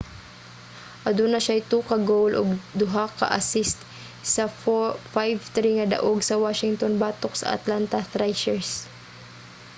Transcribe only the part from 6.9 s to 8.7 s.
batok sa atlanta thrashers